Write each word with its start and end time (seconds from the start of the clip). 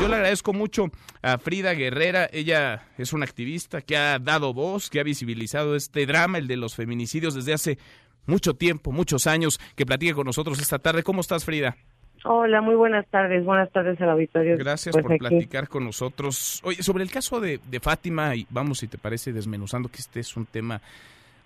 Yo 0.00 0.08
le 0.08 0.14
agradezco 0.14 0.52
mucho 0.52 0.90
a 1.22 1.38
Frida 1.38 1.74
Guerrera. 1.74 2.28
Ella 2.32 2.88
es 2.96 3.12
una 3.12 3.24
activista 3.24 3.80
que 3.80 3.96
ha 3.96 4.18
dado 4.18 4.54
voz, 4.54 4.88
que 4.88 5.00
ha 5.00 5.02
visibilizado 5.02 5.74
este 5.74 6.06
drama, 6.06 6.38
el 6.38 6.46
de 6.46 6.56
los 6.56 6.76
feminicidios, 6.76 7.34
desde 7.34 7.52
hace 7.52 7.78
mucho 8.26 8.54
tiempo, 8.54 8.92
muchos 8.92 9.26
años, 9.26 9.58
que 9.74 9.84
platique 9.86 10.14
con 10.14 10.26
nosotros 10.26 10.60
esta 10.60 10.78
tarde. 10.78 11.02
¿Cómo 11.02 11.20
estás, 11.20 11.44
Frida? 11.44 11.76
Hola, 12.24 12.60
muy 12.60 12.74
buenas 12.76 13.06
tardes. 13.08 13.44
Buenas 13.44 13.70
tardes 13.72 14.00
al 14.00 14.10
auditorio. 14.10 14.56
Gracias 14.58 14.92
Pues 14.92 15.02
por 15.02 15.12
aquí. 15.12 15.18
platicar 15.18 15.68
con 15.68 15.84
nosotros. 15.84 16.60
Oye, 16.64 16.82
sobre 16.82 17.02
el 17.02 17.10
caso 17.10 17.40
de, 17.40 17.60
de 17.68 17.80
Fátima, 17.80 18.34
y 18.36 18.46
vamos, 18.50 18.78
si 18.78 18.88
te 18.88 18.98
parece, 18.98 19.32
desmenuzando 19.32 19.88
que 19.88 19.98
este 19.98 20.20
es 20.20 20.36
un 20.36 20.46
tema 20.46 20.80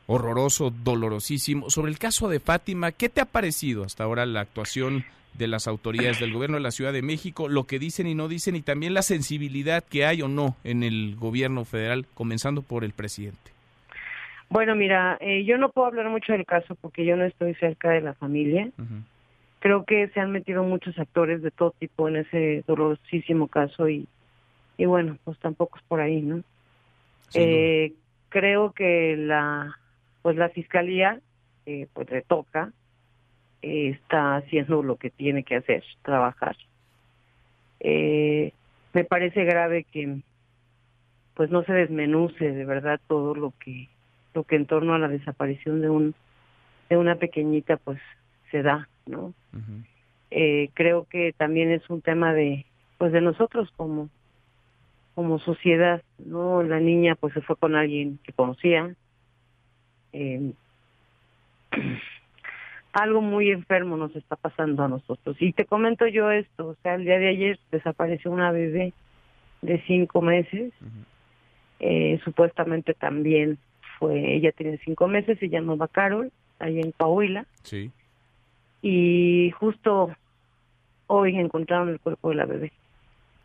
horroroso, 0.06 0.70
dolorosísimo. 0.70 1.70
Sobre 1.70 1.90
el 1.90 1.98
caso 1.98 2.28
de 2.28 2.40
Fátima, 2.40 2.92
¿qué 2.92 3.08
te 3.08 3.20
ha 3.20 3.26
parecido 3.26 3.84
hasta 3.84 4.04
ahora 4.04 4.26
la 4.26 4.40
actuación 4.40 5.04
de 5.34 5.48
las 5.48 5.66
autoridades 5.66 6.20
del 6.20 6.32
gobierno 6.32 6.56
de 6.56 6.62
la 6.62 6.70
Ciudad 6.70 6.92
de 6.92 7.02
México, 7.02 7.48
lo 7.48 7.64
que 7.64 7.78
dicen 7.78 8.06
y 8.06 8.14
no 8.14 8.28
dicen, 8.28 8.56
y 8.56 8.62
también 8.62 8.94
la 8.94 9.02
sensibilidad 9.02 9.84
que 9.84 10.04
hay 10.04 10.22
o 10.22 10.28
no 10.28 10.56
en 10.64 10.82
el 10.82 11.16
gobierno 11.16 11.64
federal, 11.64 12.06
comenzando 12.14 12.62
por 12.62 12.84
el 12.84 12.92
presidente? 12.92 13.50
Bueno, 14.48 14.74
mira, 14.74 15.16
eh, 15.20 15.44
yo 15.44 15.58
no 15.58 15.70
puedo 15.70 15.86
hablar 15.86 16.08
mucho 16.08 16.32
del 16.32 16.44
caso 16.44 16.74
porque 16.74 17.04
yo 17.04 17.16
no 17.16 17.24
estoy 17.24 17.54
cerca 17.54 17.90
de 17.90 18.00
la 18.00 18.14
familia. 18.14 18.68
Creo 19.60 19.84
que 19.84 20.08
se 20.08 20.20
han 20.20 20.32
metido 20.32 20.64
muchos 20.64 20.98
actores 20.98 21.40
de 21.42 21.50
todo 21.50 21.72
tipo 21.78 22.08
en 22.08 22.16
ese 22.16 22.64
dolorosísimo 22.66 23.46
caso 23.46 23.88
y, 23.88 24.08
y 24.76 24.86
bueno, 24.86 25.16
pues 25.22 25.38
tampoco 25.38 25.78
es 25.78 25.84
por 25.84 26.00
ahí, 26.00 26.20
¿no? 26.20 26.42
Eh, 27.34 27.92
creo 28.28 28.72
que 28.72 29.16
la 29.16 29.76
pues 30.22 30.36
la 30.36 30.48
fiscalía 30.48 31.20
eh, 31.66 31.86
pues 31.92 32.10
le 32.10 32.22
toca 32.22 32.72
eh, 33.62 33.90
está 33.90 34.36
haciendo 34.36 34.82
lo 34.82 34.96
que 34.96 35.10
tiene 35.10 35.42
que 35.42 35.56
hacer 35.56 35.84
trabajar. 36.02 36.56
Eh, 37.80 38.52
me 38.92 39.04
parece 39.04 39.44
grave 39.44 39.84
que 39.84 40.20
pues 41.34 41.50
no 41.50 41.62
se 41.64 41.72
desmenuce 41.72 42.52
de 42.52 42.64
verdad 42.64 43.00
todo 43.06 43.34
lo 43.34 43.54
que 43.58 43.88
lo 44.34 44.44
que 44.44 44.56
en 44.56 44.66
torno 44.66 44.94
a 44.94 44.98
la 44.98 45.08
desaparición 45.08 45.80
de 45.80 45.88
un 45.88 46.14
de 46.90 46.96
una 46.96 47.16
pequeñita 47.16 47.78
pues 47.78 47.98
se 48.50 48.62
da 48.62 48.88
no 49.06 49.32
eh, 50.30 50.70
creo 50.74 51.06
que 51.08 51.32
también 51.32 51.70
es 51.70 51.88
un 51.88 52.02
tema 52.02 52.34
de 52.34 52.66
pues 52.98 53.12
de 53.12 53.22
nosotros 53.22 53.70
como 53.76 54.10
como 55.14 55.38
sociedad 55.38 56.02
no 56.18 56.62
la 56.62 56.80
niña 56.80 57.14
pues 57.14 57.32
se 57.32 57.40
fue 57.40 57.56
con 57.56 57.74
alguien 57.74 58.18
que 58.22 58.32
conocía 58.32 58.94
eh, 60.12 60.52
algo 62.92 63.20
muy 63.20 63.50
enfermo 63.50 63.96
nos 63.96 64.14
está 64.16 64.36
pasando 64.36 64.82
a 64.84 64.88
nosotros 64.88 65.36
y 65.40 65.52
te 65.52 65.64
comento 65.64 66.06
yo 66.06 66.30
esto 66.30 66.68
o 66.68 66.76
sea 66.82 66.94
el 66.96 67.04
día 67.04 67.18
de 67.18 67.28
ayer 67.28 67.58
desapareció 67.70 68.30
una 68.30 68.50
bebé 68.50 68.92
de 69.62 69.80
cinco 69.86 70.22
meses 70.22 70.72
eh, 71.78 72.20
supuestamente 72.24 72.94
también 72.94 73.58
fue 73.98 74.34
ella 74.34 74.52
tiene 74.52 74.78
cinco 74.84 75.06
meses 75.08 75.38
se 75.38 75.48
llama 75.48 75.86
Carol 75.88 76.32
ahí 76.58 76.80
en 76.80 76.92
Coahuila 76.92 77.46
Sí. 77.62 77.90
y 78.82 79.50
justo 79.52 80.10
hoy 81.06 81.36
encontraron 81.36 81.88
el 81.90 82.00
cuerpo 82.00 82.30
de 82.30 82.34
la 82.36 82.46
bebé 82.46 82.72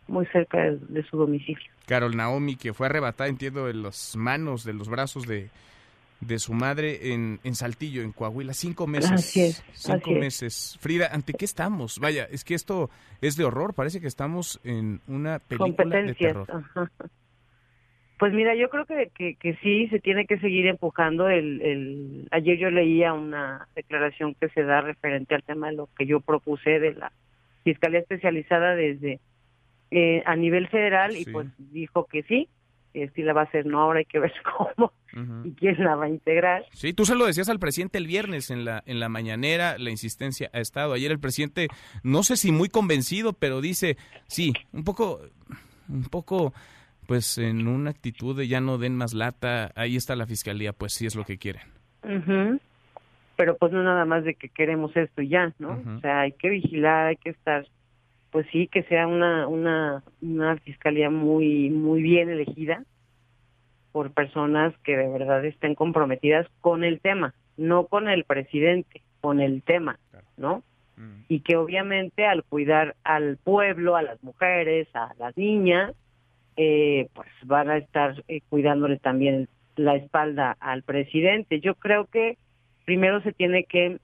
muy 0.07 0.25
cerca 0.27 0.59
de, 0.61 0.77
de 0.77 1.03
su 1.03 1.17
domicilio. 1.17 1.65
Carol 1.87 2.15
Naomi, 2.15 2.55
que 2.57 2.73
fue 2.75 2.85
arrebatada, 2.85 3.27
entiendo, 3.27 3.65
de 3.65 3.73
las 3.73 4.15
manos, 4.15 4.63
de 4.63 4.73
los 4.73 4.87
brazos 4.87 5.25
de, 5.25 5.49
de 6.21 6.39
su 6.39 6.53
madre 6.53 7.13
en, 7.13 7.39
en 7.43 7.55
Saltillo, 7.55 8.01
en 8.01 8.11
Coahuila. 8.11 8.53
Cinco 8.53 8.87
meses. 8.87 9.11
Así 9.11 9.41
es, 9.41 9.63
Cinco 9.73 10.11
así 10.11 10.19
meses. 10.19 10.77
Frida, 10.79 11.09
¿ante 11.11 11.33
qué 11.33 11.45
estamos? 11.45 11.99
Vaya, 11.99 12.27
es 12.31 12.43
que 12.43 12.55
esto 12.55 12.89
es 13.21 13.35
de 13.35 13.43
horror. 13.43 13.73
Parece 13.73 14.01
que 14.01 14.07
estamos 14.07 14.59
en 14.63 15.01
una 15.07 15.39
película 15.39 15.69
de 15.71 15.75
Competencias. 15.75 16.17
terror. 16.33 16.47
ajá. 16.51 16.91
Pues 18.17 18.31
mira, 18.33 18.55
yo 18.55 18.69
creo 18.69 18.85
que, 18.85 19.11
que, 19.13 19.35
que 19.35 19.55
sí 19.57 19.87
se 19.89 19.99
tiene 19.99 20.25
que 20.25 20.39
seguir 20.39 20.67
empujando. 20.67 21.27
El, 21.27 21.61
el 21.61 22.27
Ayer 22.31 22.57
yo 22.57 22.69
leía 22.71 23.13
una 23.13 23.67
declaración 23.75 24.35
que 24.35 24.47
se 24.49 24.63
da 24.63 24.79
referente 24.79 25.35
al 25.35 25.43
tema 25.43 25.67
de 25.67 25.75
lo 25.75 25.89
que 25.97 26.05
yo 26.05 26.21
propuse 26.21 26.79
de 26.79 26.93
la 26.93 27.11
Fiscalía 27.65 27.99
Especializada 27.99 28.73
desde 28.75 29.19
eh, 29.91 30.23
a 30.25 30.35
nivel 30.37 30.69
federal 30.69 31.15
y 31.17 31.25
pues 31.25 31.47
dijo 31.57 32.05
que 32.05 32.23
sí, 32.23 32.47
que 32.95 33.09
sí 33.09 33.23
la 33.23 33.33
va 33.33 33.41
a 33.41 33.43
hacer, 33.43 33.65
no, 33.65 33.81
ahora 33.81 33.99
hay 33.99 34.05
que 34.05 34.19
ver 34.19 34.31
cómo 34.57 34.93
y 35.43 35.51
quién 35.51 35.83
la 35.83 35.95
va 35.95 36.05
a 36.05 36.09
integrar. 36.09 36.65
Sí, 36.71 36.93
tú 36.93 37.05
se 37.05 37.15
lo 37.15 37.25
decías 37.25 37.49
al 37.49 37.59
presidente 37.59 37.97
el 37.97 38.07
viernes 38.07 38.51
en 38.51 38.63
la, 38.63 38.83
en 38.85 39.01
la 39.01 39.09
mañanera, 39.09 39.77
la 39.77 39.89
insistencia 39.89 40.49
ha 40.53 40.59
estado. 40.59 40.93
Ayer 40.93 41.11
el 41.11 41.19
presidente, 41.19 41.67
no 42.03 42.23
sé 42.23 42.37
si 42.37 42.53
muy 42.53 42.69
convencido, 42.69 43.33
pero 43.33 43.59
dice, 43.59 43.97
sí, 44.27 44.53
un 44.71 44.85
poco, 44.85 45.19
un 45.89 46.03
poco, 46.03 46.53
pues 47.05 47.37
en 47.37 47.67
una 47.67 47.89
actitud 47.89 48.37
de 48.37 48.47
ya 48.47 48.61
no 48.61 48.77
den 48.77 48.95
más 48.95 49.13
lata, 49.13 49.71
ahí 49.75 49.97
está 49.97 50.15
la 50.15 50.25
fiscalía, 50.25 50.71
pues 50.71 50.93
sí 50.93 51.05
es 51.05 51.15
lo 51.15 51.25
que 51.25 51.37
quieren. 51.37 51.63
Ujú. 52.03 52.61
Pero 53.35 53.57
pues 53.57 53.73
no 53.73 53.83
nada 53.83 54.05
más 54.05 54.23
de 54.23 54.35
que 54.35 54.47
queremos 54.47 54.95
esto 54.95 55.21
y 55.21 55.27
ya, 55.27 55.53
¿no? 55.59 55.81
O 55.97 55.99
sea, 55.99 56.21
hay 56.21 56.31
que 56.31 56.49
vigilar, 56.49 57.07
hay 57.07 57.17
que 57.17 57.31
estar, 57.31 57.67
pues 58.35 58.47
sí, 58.51 58.67
que 58.67 58.83
sea 58.83 59.07
una 59.07 59.47
una 59.47 60.03
una 60.21 60.57
fiscalía 60.57 61.09
muy 61.09 61.69
muy 61.69 62.01
bien 62.01 62.29
elegida 62.29 62.83
por 63.93 64.11
personas 64.11 64.73
que 64.83 64.97
de 64.97 65.07
verdad 65.07 65.45
estén 65.45 65.73
comprometidas 65.73 66.45
con 66.59 66.83
el 66.83 66.99
tema, 66.99 67.33
no 67.55 67.85
con 67.87 68.09
el 68.09 68.25
presidente, 68.25 69.03
con 69.21 69.39
el 69.39 69.63
tema, 69.63 69.99
¿no? 70.35 70.63
Y 71.29 71.39
que 71.39 71.55
obviamente 71.55 72.25
al 72.25 72.43
cuidar 72.43 72.97
al 73.05 73.37
pueblo, 73.37 73.95
a 73.95 74.01
las 74.01 74.21
mujeres, 74.21 74.89
a 74.93 75.13
las 75.17 75.37
niñas, 75.37 75.93
eh, 76.57 77.07
pues 77.13 77.29
van 77.45 77.69
a 77.69 77.77
estar 77.77 78.21
eh, 78.27 78.41
cuidándole 78.49 78.97
también 78.97 79.47
la 79.77 79.95
espalda 79.95 80.57
al 80.59 80.83
presidente. 80.83 81.61
Yo 81.61 81.75
creo 81.75 82.07
que 82.07 82.37
primero 82.83 83.21
se 83.21 83.31
tiene 83.31 83.63
que 83.63 83.97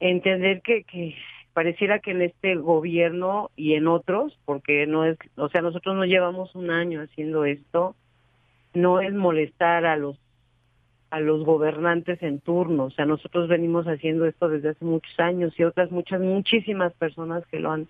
entender 0.00 0.60
que, 0.62 0.82
que 0.82 1.14
pareciera 1.58 1.98
que 1.98 2.12
en 2.12 2.22
este 2.22 2.54
gobierno 2.54 3.50
y 3.56 3.74
en 3.74 3.88
otros, 3.88 4.38
porque 4.44 4.86
no 4.86 5.04
es, 5.04 5.18
o 5.36 5.48
sea, 5.48 5.60
nosotros 5.60 5.96
no 5.96 6.04
llevamos 6.04 6.54
un 6.54 6.70
año 6.70 7.02
haciendo 7.02 7.44
esto, 7.44 7.96
no 8.74 9.00
es 9.00 9.12
molestar 9.12 9.84
a 9.84 9.96
los 9.96 10.16
a 11.10 11.18
los 11.18 11.44
gobernantes 11.44 12.22
en 12.22 12.38
turno, 12.38 12.84
o 12.84 12.90
sea, 12.90 13.06
nosotros 13.06 13.48
venimos 13.48 13.86
haciendo 13.86 14.24
esto 14.26 14.48
desde 14.48 14.68
hace 14.68 14.84
muchos 14.84 15.18
años 15.18 15.52
y 15.58 15.64
otras 15.64 15.90
muchas 15.90 16.20
muchísimas 16.20 16.92
personas 16.92 17.44
que 17.48 17.58
lo 17.58 17.72
han 17.72 17.88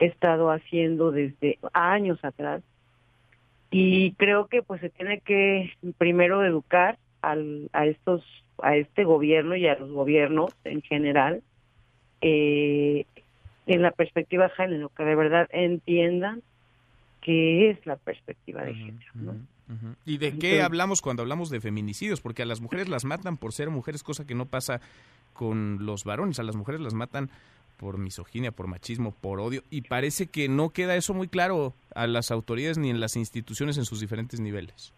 estado 0.00 0.50
haciendo 0.50 1.12
desde 1.12 1.60
años 1.74 2.18
atrás. 2.24 2.60
Y 3.70 4.14
creo 4.14 4.48
que 4.48 4.62
pues 4.62 4.80
se 4.80 4.90
tiene 4.90 5.20
que 5.20 5.70
primero 5.96 6.44
educar 6.44 6.98
al, 7.22 7.70
a 7.72 7.86
estos 7.86 8.24
a 8.60 8.74
este 8.74 9.04
gobierno 9.04 9.54
y 9.54 9.68
a 9.68 9.78
los 9.78 9.92
gobiernos 9.92 10.50
en 10.64 10.82
general 10.82 11.44
eh, 12.20 13.04
en 13.66 13.82
la 13.82 13.90
perspectiva 13.90 14.44
de 14.44 14.50
género 14.50 14.90
que 14.96 15.04
de 15.04 15.14
verdad 15.14 15.48
entiendan 15.50 16.42
qué 17.20 17.70
es 17.70 17.86
la 17.86 17.96
perspectiva 17.96 18.62
de 18.62 18.74
género. 18.74 19.34
¿Y 20.04 20.18
de 20.18 20.38
qué 20.38 20.62
hablamos 20.62 21.02
cuando 21.02 21.22
hablamos 21.22 21.50
de 21.50 21.60
feminicidios? 21.60 22.20
Porque 22.20 22.42
a 22.42 22.46
las 22.46 22.60
mujeres 22.60 22.88
las 22.88 23.04
matan 23.04 23.36
por 23.36 23.52
ser 23.52 23.70
mujeres, 23.70 24.04
cosa 24.04 24.26
que 24.26 24.36
no 24.36 24.46
pasa 24.46 24.80
con 25.32 25.84
los 25.84 26.04
varones. 26.04 26.38
A 26.38 26.44
las 26.44 26.54
mujeres 26.54 26.80
las 26.80 26.94
matan 26.94 27.30
por 27.76 27.98
misoginia, 27.98 28.52
por 28.52 28.68
machismo, 28.68 29.12
por 29.12 29.40
odio. 29.40 29.62
Y 29.70 29.82
parece 29.82 30.28
que 30.28 30.48
no 30.48 30.70
queda 30.70 30.94
eso 30.96 31.14
muy 31.14 31.28
claro 31.28 31.74
a 31.94 32.06
las 32.06 32.30
autoridades 32.30 32.78
ni 32.78 32.90
en 32.90 33.00
las 33.00 33.16
instituciones 33.16 33.76
en 33.76 33.84
sus 33.84 34.00
diferentes 34.00 34.40
niveles. 34.40 34.94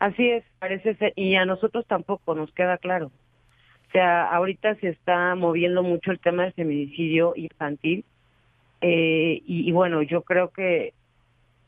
Así 0.00 0.28
es, 0.28 0.44
parece 0.58 0.94
ser, 0.94 1.12
y 1.16 1.34
a 1.34 1.44
nosotros 1.44 1.84
tampoco 1.86 2.34
nos 2.34 2.52
queda 2.52 2.78
claro. 2.78 3.10
O 3.88 3.90
sea, 3.92 4.24
ahorita 4.30 4.74
se 4.76 4.88
está 4.88 5.34
moviendo 5.34 5.82
mucho 5.82 6.10
el 6.10 6.18
tema 6.20 6.44
del 6.44 6.52
feminicidio 6.52 7.32
infantil, 7.36 8.04
eh, 8.80 9.42
y, 9.46 9.68
y 9.68 9.72
bueno, 9.72 10.02
yo 10.02 10.22
creo 10.22 10.50
que 10.50 10.92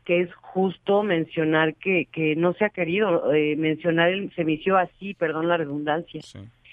que 0.05 0.22
es 0.22 0.34
justo 0.34 1.02
mencionar 1.02 1.75
que, 1.75 2.06
que 2.11 2.34
no 2.34 2.55
se 2.55 2.64
ha 2.64 2.70
querido 2.70 3.32
eh, 3.32 3.55
mencionar 3.56 4.08
el 4.08 4.31
feminicidio 4.32 4.76
así, 4.78 5.14
perdón 5.14 5.46
la 5.46 5.58
redundancia. 5.58 6.20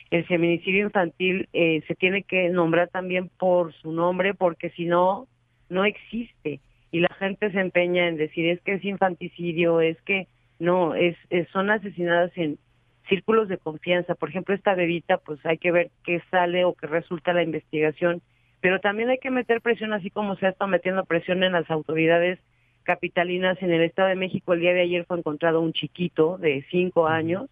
El 0.09 0.23
feminicidio 0.25 0.85
infantil 0.85 1.47
eh, 1.53 1.83
se 1.87 1.93
tiene 1.95 2.23
que 2.23 2.49
nombrar 2.49 2.87
también 2.87 3.29
por 3.37 3.73
su 3.73 3.91
nombre, 3.91 4.33
porque 4.33 4.69
si 4.71 4.85
no, 4.85 5.27
no 5.69 5.83
existe. 5.85 6.61
Y 6.89 7.01
la 7.01 7.13
gente 7.19 7.51
se 7.51 7.59
empeña 7.59 8.07
en 8.07 8.15
decir 8.15 8.47
es 8.47 8.61
que 8.61 8.75
es 8.75 8.85
infanticidio, 8.85 9.81
es 9.81 10.01
que 10.03 10.27
no, 10.57 10.95
es, 10.95 11.15
es- 11.29 11.49
son 11.49 11.69
asesinadas 11.69 12.31
en 12.37 12.57
círculos 13.07 13.47
de 13.47 13.57
confianza. 13.57 14.15
Por 14.15 14.29
ejemplo, 14.29 14.55
esta 14.55 14.75
bebita, 14.75 15.17
pues 15.17 15.43
hay 15.45 15.57
que 15.57 15.71
ver 15.71 15.91
qué 16.03 16.21
sale 16.31 16.65
o 16.65 16.73
qué 16.73 16.87
resulta 16.87 17.33
la 17.33 17.43
investigación. 17.43 18.21
Pero 18.61 18.79
también 18.79 19.09
hay 19.09 19.19
que 19.19 19.31
meter 19.31 19.61
presión, 19.61 19.93
así 19.93 20.09
como 20.09 20.35
se 20.35 20.47
ha 20.47 20.49
estado 20.49 20.69
metiendo 20.69 21.05
presión 21.05 21.43
en 21.43 21.53
las 21.53 21.69
autoridades 21.69 22.39
capitalinas. 22.83 23.61
En 23.61 23.71
el 23.71 23.81
Estado 23.81 24.09
de 24.09 24.15
México, 24.15 24.53
el 24.53 24.61
día 24.61 24.73
de 24.73 24.81
ayer 24.81 25.05
fue 25.05 25.17
encontrado 25.17 25.61
un 25.61 25.73
chiquito 25.73 26.37
de 26.37 26.65
cinco 26.71 27.07
años 27.07 27.49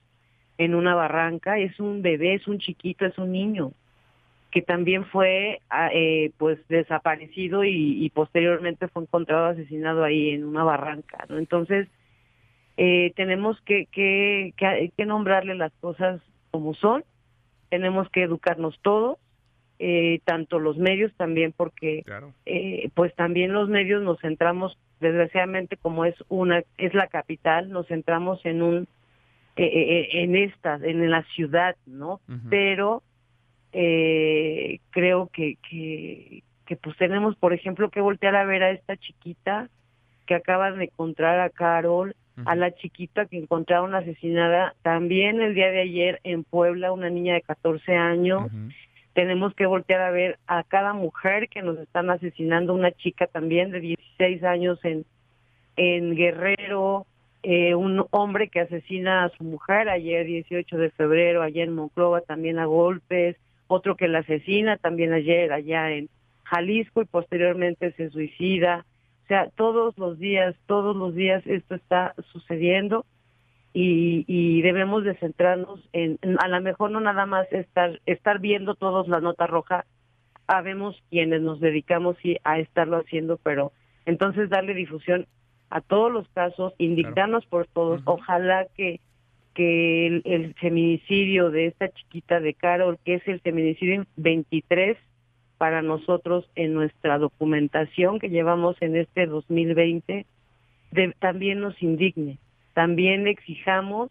en 0.57 0.75
una 0.75 0.95
barranca. 0.95 1.59
Es 1.59 1.79
un 1.79 2.01
bebé, 2.01 2.35
es 2.35 2.47
un 2.47 2.59
chiquito, 2.59 3.05
es 3.05 3.17
un 3.17 3.31
niño 3.31 3.71
que 4.55 4.61
también 4.61 5.03
fue 5.03 5.59
ah, 5.69 5.89
eh, 5.91 6.31
pues 6.37 6.57
desaparecido 6.69 7.65
y, 7.65 8.09
posteriormente 8.15 8.87
fue 8.87 9.03
encontrado 9.03 9.47
asesinado 9.47 10.05
ahí 10.05 10.29
en 10.29 10.45
una 10.45 10.63
barranca, 10.63 11.25
¿no? 11.27 11.37
Entonces, 11.37 11.89
eh, 12.77 13.13
tenemos 13.15 13.59
que, 13.61 13.85
que, 13.87 14.53
que, 14.57 15.05
nombrarle 15.05 15.55
las 15.55 15.71
cosas 15.79 16.21
como 16.51 16.73
son, 16.73 17.03
tenemos 17.69 18.09
que 18.09 18.23
educarnos 18.23 18.77
todos, 18.81 19.17
eh, 19.79 20.19
tanto 20.25 20.59
los 20.59 20.77
medios 20.77 21.13
también, 21.15 21.53
porque 21.55 22.03
eh, 22.45 22.89
pues 22.93 23.13
también 23.15 23.53
los 23.53 23.69
medios 23.69 24.03
nos 24.03 24.19
centramos, 24.19 24.77
desgraciadamente 24.99 25.77
como 25.77 26.05
es 26.05 26.15
una, 26.29 26.63
es 26.77 26.93
la 26.93 27.07
capital, 27.07 27.69
nos 27.69 27.87
centramos 27.87 28.45
en 28.45 28.61
un, 28.61 28.87
en 29.57 30.35
esta, 30.35 30.75
en 30.75 31.09
la 31.09 31.23
ciudad, 31.35 31.75
¿no? 31.85 32.19
Pero 32.49 33.03
eh, 33.77 34.79
creo 34.91 35.29
que, 35.33 35.57
que, 35.69 36.43
que 36.65 36.75
pues 36.77 36.95
tenemos, 36.95 37.35
por 37.35 37.51
ejemplo, 37.51 37.89
que 37.89 37.99
voltear 37.99 38.33
a 38.37 38.45
ver 38.45 38.63
a 38.63 38.71
esta 38.71 38.95
chiquita 38.95 39.69
que 40.25 40.35
acaban 40.35 40.77
de 40.77 40.85
encontrar 40.85 41.41
a 41.41 41.49
Carol, 41.49 42.15
a 42.45 42.55
la 42.55 42.71
chiquita 42.71 43.25
que 43.25 43.37
encontraron 43.37 43.95
asesinada 43.95 44.75
también 44.81 45.41
el 45.41 45.55
día 45.55 45.71
de 45.71 45.81
ayer 45.81 46.19
en 46.23 46.43
Puebla, 46.43 46.91
una 46.91 47.09
niña 47.09 47.35
de 47.35 47.41
14 47.41 47.95
años. 47.95 48.51
Tenemos 49.13 49.53
que 49.55 49.65
voltear 49.65 50.01
a 50.01 50.11
ver 50.11 50.37
a 50.45 50.63
cada 50.63 50.93
mujer 50.93 51.47
que 51.47 51.61
nos 51.61 51.79
están 51.79 52.09
asesinando, 52.09 52.73
una 52.73 52.91
chica 52.91 53.27
también 53.27 53.71
de 53.71 53.79
16 53.79 54.43
años 54.43 54.79
en, 54.83 55.05
en 55.77 56.15
Guerrero, 56.15 57.05
eh, 57.47 57.75
un 57.75 58.05
hombre 58.09 58.49
que 58.49 58.59
asesina 58.59 59.23
a 59.23 59.29
su 59.29 59.43
mujer 59.43 59.87
ayer 59.87 60.25
18 60.25 60.77
de 60.77 60.89
febrero, 60.89 61.43
allá 61.43 61.63
en 61.63 61.75
Monclova 61.75 62.21
también 62.21 62.59
a 62.59 62.65
golpes, 62.65 63.37
otro 63.67 63.95
que 63.95 64.07
la 64.07 64.19
asesina 64.19 64.77
también 64.77 65.13
ayer 65.13 65.53
allá 65.53 65.91
en 65.91 66.09
Jalisco 66.43 67.01
y 67.01 67.05
posteriormente 67.05 67.91
se 67.93 68.09
suicida. 68.09 68.85
O 69.25 69.27
sea, 69.27 69.49
todos 69.55 69.97
los 69.97 70.19
días, 70.19 70.55
todos 70.67 70.95
los 70.95 71.15
días 71.15 71.41
esto 71.47 71.73
está 71.73 72.13
sucediendo 72.31 73.07
y, 73.73 74.61
debemos 74.61 75.03
de 75.03 75.15
centrarnos 75.15 75.81
en, 75.93 76.19
a 76.39 76.47
lo 76.47 76.61
mejor 76.61 76.91
no 76.91 76.99
nada 76.99 77.25
más 77.25 77.51
estar, 77.51 77.99
estar 78.05 78.39
viendo 78.39 78.75
todos 78.75 79.07
la 79.07 79.21
nota 79.21 79.47
roja, 79.47 79.85
habemos 80.45 81.01
quienes 81.09 81.41
nos 81.41 81.59
dedicamos 81.59 82.17
sí, 82.21 82.37
a 82.43 82.59
estarlo 82.59 82.97
haciendo, 82.97 83.37
pero 83.41 83.71
entonces 84.05 84.49
darle 84.49 84.75
difusión 84.75 85.25
a 85.71 85.81
todos 85.81 86.11
los 86.11 86.27
casos, 86.29 86.73
indignarnos 86.77 87.47
por 87.47 87.65
todos, 87.65 88.01
ojalá 88.05 88.67
que 88.77 88.99
que 89.55 90.21
el, 90.25 90.53
feminicidio 90.55 91.49
de 91.49 91.67
esta 91.67 91.89
chiquita 91.89 92.41
de 92.41 92.53
Carol, 92.53 92.99
que 93.03 93.15
es 93.15 93.27
el 93.27 93.39
feminicidio 93.39 94.05
23 94.17 94.97
para 95.57 95.81
nosotros 95.81 96.49
en 96.55 96.73
nuestra 96.73 97.17
documentación 97.17 98.19
que 98.19 98.29
llevamos 98.29 98.75
en 98.81 98.95
este 98.95 99.25
2020, 99.25 100.25
también 101.19 101.61
nos 101.61 101.81
indigne. 101.81 102.37
También 102.73 103.27
exijamos 103.27 104.09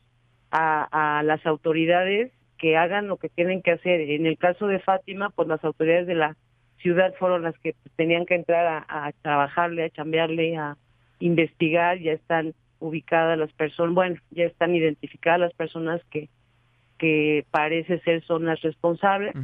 a, 0.51 1.23
las 1.25 1.45
autoridades 1.47 2.31
que 2.59 2.77
hagan 2.77 3.09
lo 3.09 3.17
que 3.17 3.29
tienen 3.29 3.63
que 3.63 3.73
hacer. 3.73 4.01
En 4.01 4.27
el 4.27 4.39
caso 4.39 4.67
de 4.67 4.79
Fátima, 4.79 5.31
pues 5.31 5.49
las 5.49 5.65
autoridades 5.65 6.07
de 6.07 6.15
la 6.15 6.37
ciudad 6.79 7.15
fueron 7.19 7.43
las 7.43 7.59
que 7.59 7.75
tenían 7.97 8.27
que 8.27 8.35
entrar 8.35 8.85
a, 8.89 9.13
trabajarle, 9.23 9.85
a 9.85 9.91
chambearle, 9.91 10.57
a 10.57 10.77
investigar, 11.19 11.99
ya 11.99 12.13
están 12.13 12.55
ubicadas 12.79 13.39
las 13.39 13.53
personas, 13.53 13.95
bueno, 13.95 14.17
ya 14.31 14.45
están 14.45 14.75
identificadas 14.75 15.41
las 15.41 15.55
personas 15.55 16.03
que, 16.11 16.29
que 16.99 17.45
parece 17.51 18.01
ser 18.01 18.23
son 18.25 18.45
las 18.45 18.61
responsables, 18.61 19.35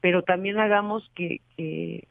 pero 0.00 0.22
también 0.22 0.58
hagamos 0.58 1.08
que, 1.14 1.40
que, 1.56 2.04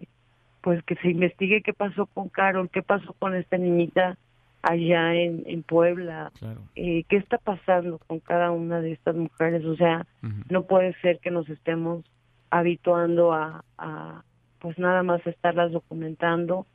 pues 0.61 0.83
que 0.83 0.95
se 0.95 1.09
investigue 1.09 1.61
qué 1.61 1.73
pasó 1.73 2.05
con 2.07 2.29
Carol, 2.29 2.69
qué 2.69 2.81
pasó 2.81 3.13
con 3.13 3.35
esta 3.35 3.57
niñita 3.57 4.17
allá 4.61 5.15
en, 5.15 5.43
en 5.45 5.63
Puebla, 5.63 6.31
eh, 6.75 7.03
qué 7.07 7.17
está 7.17 7.37
pasando 7.37 7.99
con 8.07 8.19
cada 8.19 8.51
una 8.51 8.81
de 8.81 8.91
estas 8.91 9.15
mujeres, 9.15 9.63
o 9.65 9.75
sea, 9.75 10.05
no 10.49 10.63
puede 10.63 10.93
ser 11.01 11.19
que 11.19 11.31
nos 11.31 11.47
estemos 11.49 12.03
habituando 12.49 13.31
a, 13.31 13.63
a 13.77 14.23
pues 14.59 14.77
nada 14.77 15.03
más 15.03 15.25
estarlas 15.25 15.71
documentando 15.71 16.65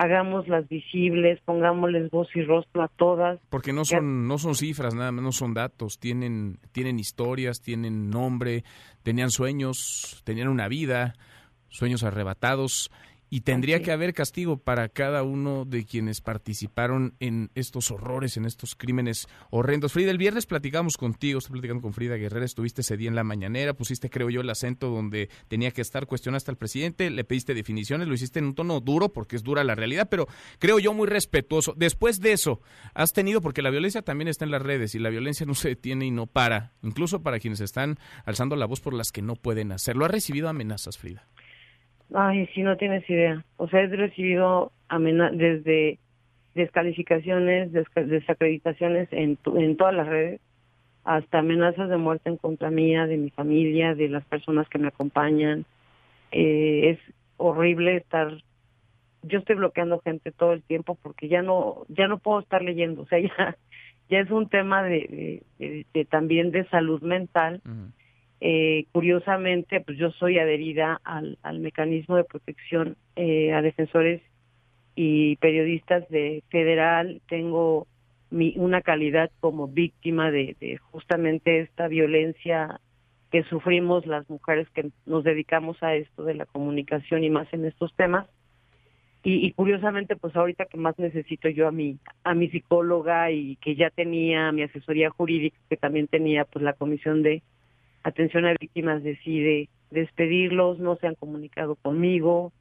hagámoslas 0.00 0.66
visibles, 0.66 1.38
pongámosles 1.44 2.10
voz 2.10 2.26
y 2.34 2.40
rostro 2.42 2.82
a 2.82 2.88
todas. 2.88 3.38
Porque 3.50 3.74
no 3.74 3.84
son, 3.84 4.26
no 4.26 4.38
son 4.38 4.54
cifras, 4.54 4.94
nada 4.94 5.12
más, 5.12 5.22
no 5.22 5.30
son 5.30 5.52
datos, 5.52 5.98
tienen, 5.98 6.58
tienen 6.72 6.98
historias, 6.98 7.60
tienen 7.60 8.08
nombre, 8.08 8.64
tenían 9.02 9.30
sueños, 9.30 10.22
tenían 10.24 10.48
una 10.48 10.68
vida, 10.68 11.16
sueños 11.68 12.02
arrebatados 12.02 12.90
y 13.30 13.42
tendría 13.42 13.80
que 13.80 13.92
haber 13.92 14.12
castigo 14.12 14.58
para 14.58 14.88
cada 14.88 15.22
uno 15.22 15.64
de 15.64 15.84
quienes 15.84 16.20
participaron 16.20 17.14
en 17.20 17.50
estos 17.54 17.92
horrores, 17.92 18.36
en 18.36 18.44
estos 18.44 18.74
crímenes 18.74 19.28
horrendos. 19.50 19.92
Frida, 19.92 20.10
el 20.10 20.18
viernes 20.18 20.46
platicamos 20.46 20.96
contigo, 20.96 21.38
estoy 21.38 21.52
platicando 21.52 21.80
con 21.80 21.94
Frida 21.94 22.16
Guerrera, 22.16 22.44
estuviste 22.44 22.80
ese 22.80 22.96
día 22.96 23.08
en 23.08 23.14
la 23.14 23.22
mañanera, 23.22 23.74
pusiste, 23.74 24.10
creo 24.10 24.30
yo, 24.30 24.40
el 24.40 24.50
acento 24.50 24.90
donde 24.90 25.30
tenía 25.46 25.70
que 25.70 25.80
estar, 25.80 26.06
cuestionaste 26.06 26.50
al 26.50 26.56
presidente, 26.56 27.08
le 27.08 27.22
pediste 27.22 27.54
definiciones, 27.54 28.08
lo 28.08 28.14
hiciste 28.14 28.40
en 28.40 28.46
un 28.46 28.54
tono 28.54 28.80
duro, 28.80 29.12
porque 29.12 29.36
es 29.36 29.44
dura 29.44 29.62
la 29.62 29.76
realidad, 29.76 30.08
pero 30.10 30.26
creo 30.58 30.80
yo 30.80 30.92
muy 30.92 31.06
respetuoso. 31.06 31.74
Después 31.76 32.20
de 32.20 32.32
eso, 32.32 32.60
has 32.94 33.12
tenido, 33.12 33.40
porque 33.40 33.62
la 33.62 33.70
violencia 33.70 34.02
también 34.02 34.26
está 34.26 34.44
en 34.44 34.50
las 34.50 34.62
redes 34.62 34.96
y 34.96 34.98
la 34.98 35.08
violencia 35.08 35.46
no 35.46 35.54
se 35.54 35.68
detiene 35.68 36.04
y 36.06 36.10
no 36.10 36.26
para, 36.26 36.72
incluso 36.82 37.22
para 37.22 37.38
quienes 37.38 37.60
están 37.60 37.98
alzando 38.24 38.56
la 38.56 38.66
voz 38.66 38.80
por 38.80 38.92
las 38.92 39.12
que 39.12 39.22
no 39.22 39.36
pueden 39.36 39.70
hacerlo. 39.70 40.04
¿Ha 40.04 40.08
recibido 40.08 40.48
amenazas, 40.48 40.98
Frida? 40.98 41.28
Ay, 42.14 42.46
sí, 42.54 42.62
no 42.62 42.76
tienes 42.76 43.08
idea. 43.08 43.44
O 43.56 43.68
sea, 43.68 43.80
he 43.80 43.86
recibido 43.86 44.72
desde 45.32 45.98
descalificaciones, 46.54 47.72
desacreditaciones 47.72 49.08
en, 49.12 49.38
en 49.56 49.76
todas 49.76 49.94
las 49.94 50.08
redes, 50.08 50.40
hasta 51.04 51.38
amenazas 51.38 51.88
de 51.88 51.96
muerte 51.96 52.28
en 52.28 52.36
contra 52.36 52.70
mía, 52.70 53.06
de 53.06 53.16
mi 53.16 53.30
familia, 53.30 53.94
de 53.94 54.08
las 54.08 54.24
personas 54.24 54.68
que 54.68 54.78
me 54.78 54.88
acompañan. 54.88 55.64
Eh, 56.32 56.90
es 56.90 57.14
horrible 57.36 57.96
estar 57.96 58.32
yo 59.22 59.38
estoy 59.38 59.56
bloqueando 59.56 60.00
gente 60.00 60.32
todo 60.32 60.52
el 60.52 60.62
tiempo 60.62 60.96
porque 61.02 61.28
ya 61.28 61.42
no 61.42 61.84
ya 61.88 62.08
no 62.08 62.18
puedo 62.18 62.40
estar 62.40 62.62
leyendo 62.62 63.02
o 63.02 63.06
sea 63.06 63.18
ya 63.38 63.56
ya 64.08 64.20
es 64.20 64.30
un 64.30 64.48
tema 64.48 64.82
de, 64.82 65.42
de, 65.58 66.04
también 66.06 66.50
de 66.50 66.64
salud 66.68 67.00
mental 67.02 67.60
eh, 68.40 68.86
curiosamente, 68.92 69.80
pues 69.80 69.98
yo 69.98 70.10
soy 70.12 70.38
adherida 70.38 71.00
al, 71.04 71.38
al 71.42 71.60
mecanismo 71.60 72.16
de 72.16 72.24
protección 72.24 72.96
eh, 73.16 73.52
a 73.52 73.60
defensores 73.60 74.22
y 74.94 75.36
periodistas 75.36 76.08
de 76.08 76.42
federal. 76.48 77.20
Tengo 77.28 77.86
mi, 78.30 78.54
una 78.56 78.80
calidad 78.80 79.30
como 79.40 79.68
víctima 79.68 80.30
de, 80.30 80.56
de 80.58 80.78
justamente 80.78 81.60
esta 81.60 81.88
violencia 81.88 82.80
que 83.30 83.44
sufrimos 83.44 84.06
las 84.06 84.28
mujeres 84.30 84.68
que 84.70 84.90
nos 85.06 85.22
dedicamos 85.22 85.80
a 85.82 85.94
esto 85.94 86.24
de 86.24 86.34
la 86.34 86.46
comunicación 86.46 87.22
y 87.22 87.30
más 87.30 87.52
en 87.52 87.66
estos 87.66 87.94
temas. 87.94 88.26
Y, 89.22 89.46
y, 89.46 89.52
curiosamente, 89.52 90.16
pues 90.16 90.34
ahorita 90.34 90.64
que 90.64 90.78
más 90.78 90.98
necesito 90.98 91.50
yo 91.50 91.68
a 91.68 91.72
mi 91.72 91.98
a 92.24 92.34
mi 92.34 92.48
psicóloga 92.48 93.30
y 93.30 93.56
que 93.56 93.76
ya 93.76 93.90
tenía 93.90 94.50
mi 94.50 94.62
asesoría 94.62 95.10
jurídica, 95.10 95.58
que 95.68 95.76
también 95.76 96.06
tenía 96.06 96.46
pues 96.46 96.62
la 96.62 96.72
comisión 96.72 97.22
de 97.22 97.42
atención 98.02 98.46
a 98.46 98.54
víctimas 98.58 99.02
decide 99.02 99.68
despedirlos, 99.90 100.78
no 100.78 100.96
se 100.96 101.06
han 101.06 101.14
comunicado 101.14 101.76
conmigo. 101.76 102.52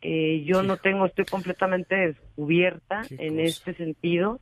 Eh, 0.00 0.44
yo 0.44 0.62
no 0.62 0.76
tengo, 0.76 1.06
estoy 1.06 1.24
completamente 1.24 1.94
descubierta 1.94 3.02
en 3.10 3.40
este 3.40 3.74
sentido 3.74 4.40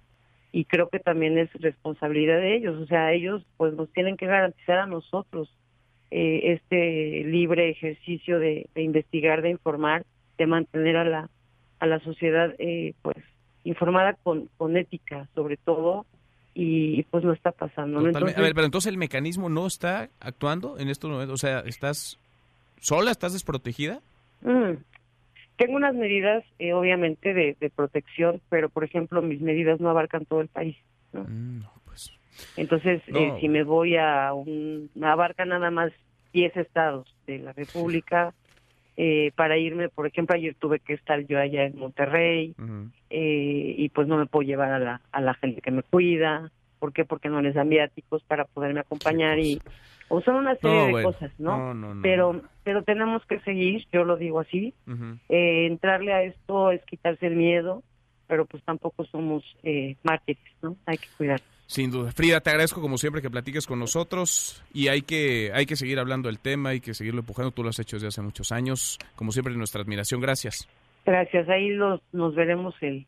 y 0.53 0.65
creo 0.65 0.89
que 0.89 0.99
también 0.99 1.39
es 1.39 1.53
responsabilidad 1.55 2.39
de 2.39 2.57
ellos. 2.57 2.81
O 2.81 2.87
sea, 2.87 3.13
ellos 3.13 3.45
pues 3.57 3.75
nos 3.75 3.93
tienen 3.93 4.17
que 4.17 4.27
garantizar 4.27 4.79
a 4.79 4.87
nosotros 4.87 5.55
eh, 6.11 6.53
este 6.53 7.25
libre 7.25 7.71
ejercicio 7.71 8.39
de, 8.39 8.69
investigar, 8.77 9.43
de 9.43 9.51
informar, 9.51 10.05
de 10.39 10.47
mantener 10.47 10.97
a 10.97 11.05
la 11.05 11.31
a 11.79 11.87
la 11.87 12.01
sociedad 12.01 12.55
eh, 12.59 12.95
pues 13.03 13.19
informada 13.65 14.15
con, 14.23 14.49
con 14.57 14.79
ética 14.79 15.29
sobre 15.35 15.59
todo 15.59 16.07
y 16.59 17.03
pues 17.11 17.23
no 17.23 17.35
está 17.35 17.53
pasando. 17.53 17.99
a 17.99 18.03
ver, 18.03 18.55
pero 18.55 18.65
entonces 18.65 18.91
el 18.91 18.97
mecanismo 18.97 19.51
no 19.51 19.67
está 19.67 20.09
actuando 20.21 20.79
en 20.79 20.89
estos 20.89 21.11
momentos, 21.11 21.35
o 21.35 21.37
sea, 21.37 21.61
¿estás 21.61 22.19
sola, 22.81 23.11
estás 23.11 23.35
desprotegida? 23.35 24.01
Mm. 24.41 24.79
Tengo 25.59 25.77
unas 25.77 25.95
medidas, 25.95 26.45
eh, 26.59 26.73
obviamente, 26.73 27.35
de, 27.35 27.71
protección, 27.75 28.41
pero 28.49 28.71
por 28.71 28.85
ejemplo, 28.85 29.21
mis 29.21 29.43
medidas 29.43 29.81
no 29.81 29.91
abarcan 29.91 30.25
todo 30.25 30.41
el 30.41 30.49
país. 30.49 30.77
¿no? 31.13 31.25
Mm, 31.29 31.63
pues. 31.85 32.11
Entonces, 32.57 33.03
eh, 33.09 33.37
si 33.39 33.51
me 33.51 33.63
voy 33.63 33.99
a 33.99 34.33
un. 34.33 34.89
abarca 35.03 35.45
nada 35.45 35.71
más 35.71 35.93
10 36.33 36.57
estados 36.57 37.15
de 37.27 37.39
la 37.39 37.53
República. 37.53 38.33
Eh, 38.99 39.31
para 39.37 39.59
irme, 39.59 39.89
por 39.91 40.07
ejemplo, 40.07 40.35
ayer 40.37 40.55
tuve 40.59 40.81
que 40.81 40.95
estar 40.95 41.21
yo 41.27 41.39
allá 41.39 41.65
en 41.65 41.79
Monterrey 41.79 42.55
eh, 43.11 43.75
y 43.77 43.89
pues 43.91 44.09
no 44.09 44.17
me 44.17 44.27
puedo 44.27 44.47
llevar 44.47 44.73
a 44.73 44.79
la, 44.79 45.01
a 45.13 45.21
la 45.21 45.35
gente 45.35 45.61
que 45.61 45.71
me 45.71 45.83
cuida. 45.83 46.51
¿Por 46.79 46.93
qué? 46.93 47.05
Porque 47.05 47.29
no 47.29 47.41
les 47.43 47.55
dan 47.55 47.69
viáticos 47.69 48.23
para 48.25 48.45
poderme 48.45 48.81
acompañar 48.81 49.39
y 49.39 49.61
O 50.09 50.21
son 50.23 50.37
una 50.37 50.55
serie 50.57 50.87
de 50.87 50.93
cosas, 51.03 51.33
¿no? 51.39 51.57
pero, 52.03 52.41
pero 52.63 52.83
tenemos 52.85 53.25
que 53.27 53.41
seguir, 53.41 53.87
yo 53.93 54.05
lo 54.05 54.17
digo 54.17 54.41
así. 54.41 54.73
eh, 55.29 55.67
entrarle 55.67 56.13
a 56.13 56.23
esto 56.23 56.71
es 56.71 56.83
quitarse 56.85 57.27
el 57.27 57.35
miedo, 57.37 57.83
pero 58.29 58.45
pues 58.47 58.63
tampoco 58.63 59.05
somos 59.05 59.43
eh, 59.63 59.97
mártires, 60.05 60.43
¿no? 60.63 60.77
Hay 60.87 60.99
que 60.99 61.09
cuidar. 61.19 61.41
Sin 61.67 61.91
duda. 61.91 62.13
Frida, 62.13 62.41
te 62.41 62.51
agradezco 62.51 62.81
como 62.81 62.97
siempre 62.97 63.21
que 63.21 63.29
platiques 63.29 63.67
con 63.67 63.79
nosotros 63.81 64.63
y 64.73 64.89
hay 64.89 65.03
que, 65.03 65.51
hay 65.53 65.67
que 65.67 65.75
seguir 65.75 65.99
hablando 65.99 66.29
del 66.29 66.39
tema, 66.39 66.71
hay 66.71 66.81
que 66.81 66.95
seguirlo 66.95 67.21
empujando. 67.21 67.51
Tú 67.51 67.63
lo 67.63 67.71
has 67.71 67.79
hecho 67.79 67.97
desde 67.97 68.09
hace 68.09 68.23
muchos 68.23 68.53
años. 68.53 68.99
Como 69.17 69.33
siempre, 69.33 69.55
nuestra 69.57 69.83
admiración. 69.83 70.21
Gracias. 70.21 70.69
Gracias. 71.05 71.49
Ahí 71.49 71.71
los, 71.71 72.01
nos 72.13 72.35
veremos 72.37 72.75
el, 72.83 73.07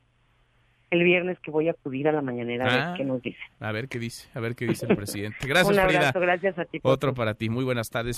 el 0.90 1.04
viernes 1.04 1.38
que 1.40 1.50
voy 1.50 1.68
a 1.68 1.72
acudir 1.72 2.08
a 2.08 2.12
la 2.12 2.22
mañanera 2.22 2.64
a 2.64 2.68
ver 2.68 2.80
ah, 2.80 2.94
qué 2.96 3.04
nos 3.04 3.22
dice. 3.22 3.38
A 3.60 3.72
ver 3.72 3.88
qué 3.88 3.98
dice, 3.98 4.28
a 4.34 4.40
ver 4.40 4.54
qué 4.56 4.66
dice 4.66 4.86
el 4.88 4.96
presidente. 4.96 5.38
Gracias, 5.46 5.72
Un 5.72 5.78
abrazo, 5.78 6.12
Frida. 6.12 6.26
Gracias 6.26 6.58
a 6.58 6.64
ti. 6.64 6.80
Otro 6.82 7.14
para 7.14 7.34
ti. 7.34 7.48
Muy 7.48 7.64
buenas 7.64 7.90
tardes. 7.90 8.16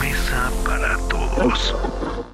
Mesa 0.00 0.50
para 0.64 0.96
todos. 1.08 2.26